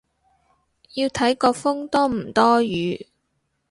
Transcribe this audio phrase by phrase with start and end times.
[0.95, 3.05] 要睇個風多唔多雨